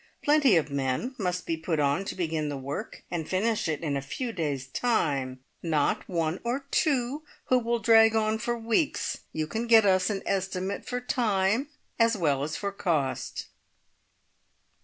Plenty 0.23 0.55
of 0.57 0.71
men 0.71 1.13
must 1.19 1.45
be 1.45 1.55
put 1.55 1.79
on 1.79 2.05
to 2.05 2.15
begin 2.15 2.49
the 2.49 2.57
work 2.57 3.03
and 3.11 3.29
finish 3.29 3.67
it 3.67 3.81
in 3.81 3.95
a 3.95 4.01
few 4.01 4.31
days' 4.31 4.65
time, 4.65 5.41
not 5.61 6.09
one 6.09 6.39
or 6.43 6.65
two 6.71 7.21
who 7.49 7.59
will 7.59 7.77
drag 7.77 8.15
on 8.15 8.39
for 8.39 8.57
weeks. 8.57 9.19
You 9.31 9.45
can 9.45 9.67
get 9.67 9.85
us 9.85 10.09
an 10.09 10.23
estimate 10.25 10.87
for 10.87 11.01
time, 11.01 11.67
as 11.99 12.17
well 12.17 12.41
as 12.41 12.55
for 12.55 12.71
cost." 12.71 13.45